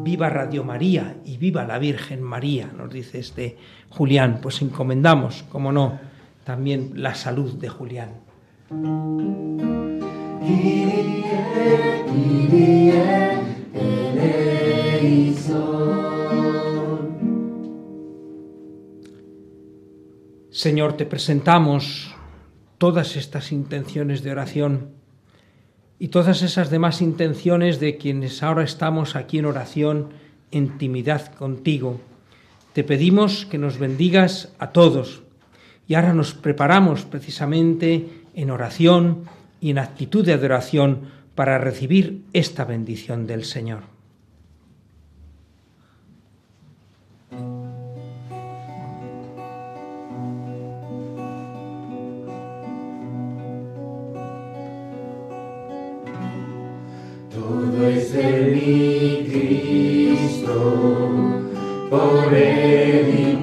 [0.03, 3.57] Viva Radio María y viva la Virgen María, nos dice este
[3.89, 4.39] Julián.
[4.41, 5.99] Pues encomendamos, como no,
[6.43, 8.10] también la salud de Julián.
[20.60, 22.14] Señor, te presentamos
[22.78, 24.89] todas estas intenciones de oración
[25.99, 30.10] y todas esas demás intenciones de quienes ahora estamos aquí en oración,
[30.51, 32.01] intimidad contigo.
[32.74, 35.22] Te pedimos que nos bendigas a todos
[35.88, 39.30] y ahora nos preparamos precisamente en oración
[39.62, 41.03] y en actitud de adoración
[41.36, 43.99] para recibir esta bendición del Señor.
[58.16, 60.55] Es mi Cristo,
[61.89, 63.36] por Él y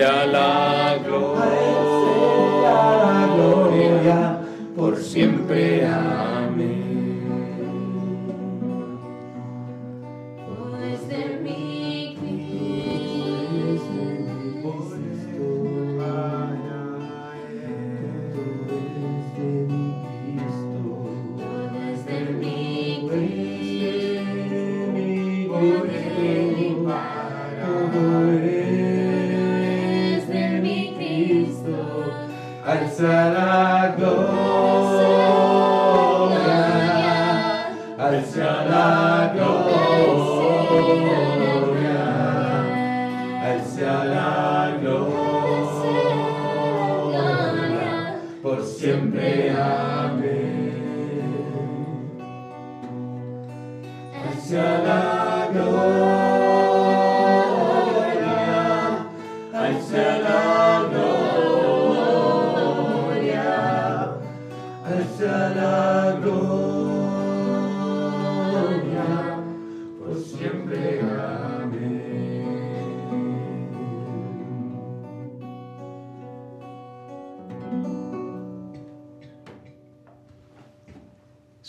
[0.00, 0.98] hacia la
[3.36, 4.40] gloria,
[4.76, 5.86] por siempre.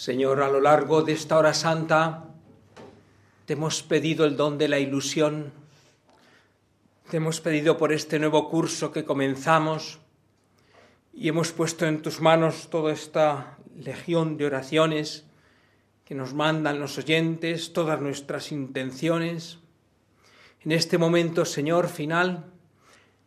[0.02, 2.26] Señor, a lo largo de esta hora santa,
[3.46, 5.54] te hemos pedido el don de la ilusión,
[7.12, 10.00] te hemos pedido por este nuevo curso que comenzamos
[11.14, 15.28] y hemos puesto en tus manos toda esta legión de oraciones
[16.04, 19.60] que nos mandan los oyentes, todas nuestras intenciones.
[20.62, 22.46] En este momento, Señor, final,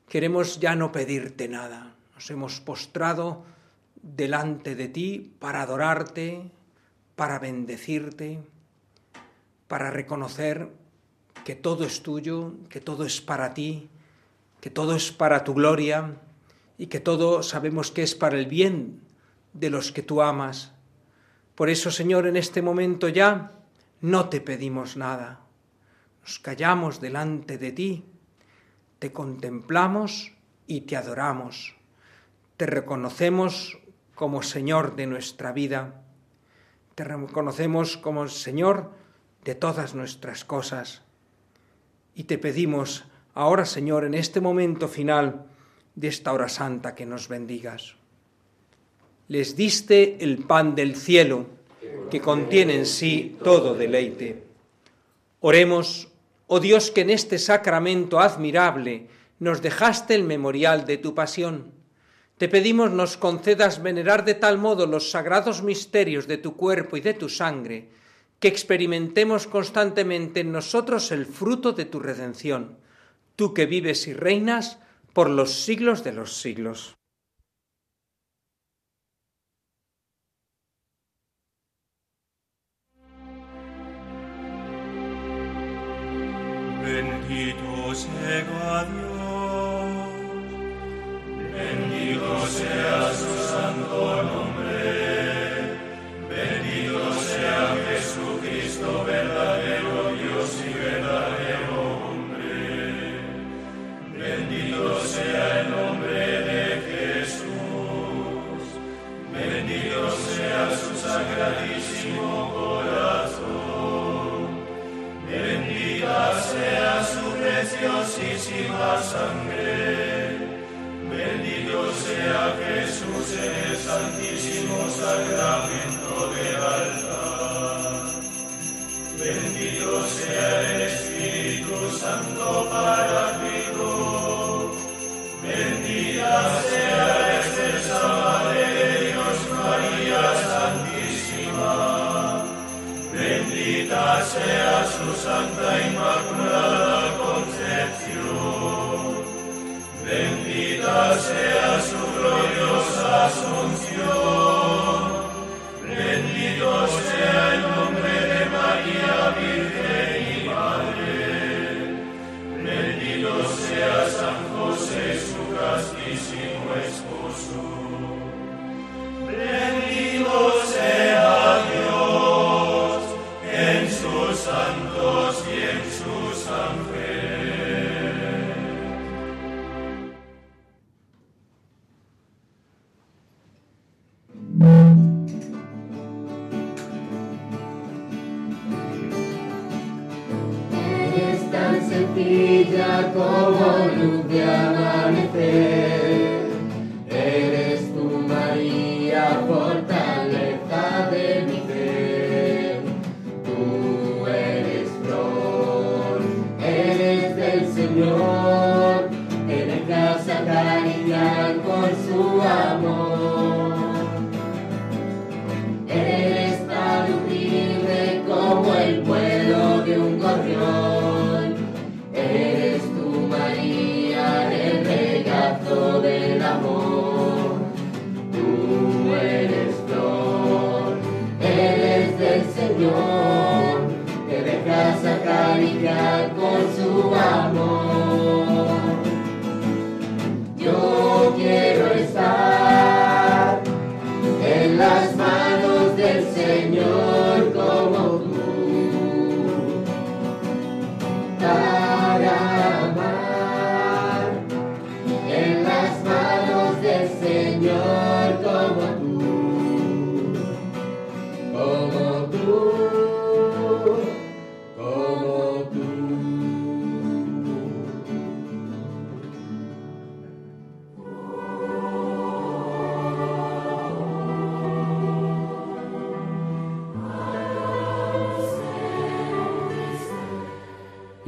[0.08, 1.94] queremos ya no pedirte nada.
[2.16, 3.44] Nos hemos postrado
[4.02, 6.50] delante de ti para adorarte,
[7.16, 8.42] para bendecirte,
[9.68, 10.70] para reconocer
[11.44, 13.88] que todo es tuyo, que todo es para ti,
[14.60, 16.16] que todo es para tu gloria
[16.78, 19.00] y que todo sabemos que es para el bien
[19.52, 20.72] de los que tú amas.
[21.54, 23.52] Por eso, Señor, en este momento ya
[24.00, 25.40] no te pedimos nada.
[26.22, 28.04] Nos callamos delante de ti,
[28.98, 30.32] te contemplamos
[30.66, 31.76] y te adoramos.
[32.56, 33.78] Te reconocemos
[34.14, 36.03] como Señor de nuestra vida.
[36.94, 38.90] Te reconocemos como Señor
[39.44, 41.02] de todas nuestras cosas.
[42.14, 45.46] Y te pedimos ahora, Señor, en este momento final
[45.96, 47.96] de esta hora santa, que nos bendigas.
[49.28, 51.46] Les diste el pan del cielo,
[52.10, 54.44] que contiene en sí todo deleite.
[55.40, 56.08] Oremos,
[56.46, 59.08] oh Dios, que en este sacramento admirable
[59.40, 61.73] nos dejaste el memorial de tu pasión.
[62.44, 67.00] Te pedimos nos concedas venerar de tal modo los sagrados misterios de tu cuerpo y
[67.00, 67.88] de tu sangre,
[68.38, 72.76] que experimentemos constantemente en nosotros el fruto de tu redención,
[73.34, 74.78] tú que vives y reinas
[75.14, 76.94] por los siglos de los siglos.
[86.84, 89.03] Bendito sea
[92.44, 93.03] Joseph.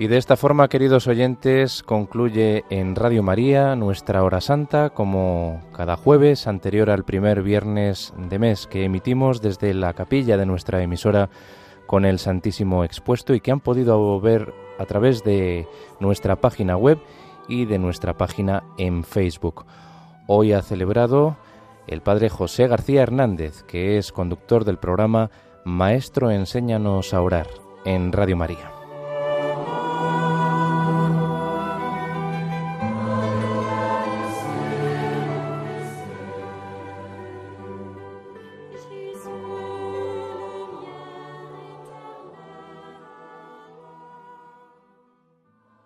[0.07, 5.97] Y de esta forma, queridos oyentes, concluye en Radio María nuestra hora santa, como cada
[5.97, 11.29] jueves anterior al primer viernes de mes que emitimos desde la capilla de nuestra emisora
[11.89, 15.67] con el Santísimo expuesto y que han podido ver a través de
[15.99, 17.01] nuestra página web
[17.49, 19.67] y de nuestra página en Facebook.
[20.29, 21.37] Hoy ha celebrado
[21.89, 25.33] el padre José García Hernández, que es conductor del programa
[25.65, 27.49] Maestro Enséñanos a Orar
[27.85, 28.76] en Radio María.